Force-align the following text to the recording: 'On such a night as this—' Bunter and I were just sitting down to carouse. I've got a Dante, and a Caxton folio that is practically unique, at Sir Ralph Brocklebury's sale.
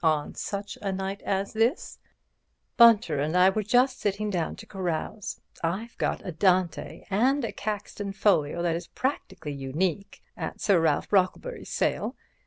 'On 0.03 0.33
such 0.33 0.79
a 0.81 0.91
night 0.91 1.21
as 1.21 1.53
this—' 1.53 1.99
Bunter 2.75 3.19
and 3.19 3.37
I 3.37 3.51
were 3.51 3.61
just 3.61 3.99
sitting 3.99 4.31
down 4.31 4.55
to 4.55 4.65
carouse. 4.65 5.39
I've 5.63 5.95
got 5.99 6.25
a 6.25 6.31
Dante, 6.31 7.05
and 7.11 7.45
a 7.45 7.51
Caxton 7.51 8.13
folio 8.13 8.63
that 8.63 8.75
is 8.75 8.87
practically 8.87 9.53
unique, 9.53 10.23
at 10.35 10.59
Sir 10.59 10.79
Ralph 10.81 11.07
Brocklebury's 11.11 11.69
sale. 11.69 12.15